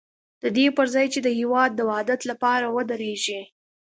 د 0.41 0.43
دې 0.57 0.65
پر 0.77 0.85
ځای 0.93 1.05
چې 1.13 1.19
د 1.23 1.27
هېواد 1.39 1.69
د 1.75 1.79
وحدت 1.89 2.21
لپاره 2.31 2.65
ودرېږي. 2.75 3.41